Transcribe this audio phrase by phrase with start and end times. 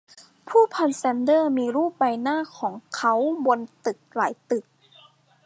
[0.47, 3.13] ผู้พันแซนเดอมีรูปใบหน้าของเค้า
[3.45, 4.65] บนตึกหลายตึก